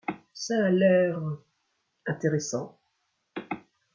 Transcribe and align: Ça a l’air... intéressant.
Ça 0.33 0.55
a 0.65 0.71
l’air... 0.71 1.19
intéressant. 2.07 2.81